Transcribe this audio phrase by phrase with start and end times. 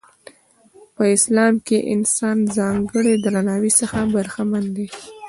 [0.95, 4.87] په اسلام کې انسان ځانګړي درناوي څخه برخمن دی.